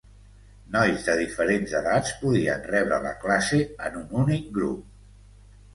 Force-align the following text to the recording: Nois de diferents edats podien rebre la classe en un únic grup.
Nois 0.75 1.03
de 1.09 1.17
diferents 1.19 1.75
edats 1.81 2.15
podien 2.23 2.67
rebre 2.73 3.01
la 3.07 3.15
classe 3.27 3.61
en 3.91 4.03
un 4.05 4.21
únic 4.25 4.51
grup. 4.59 4.99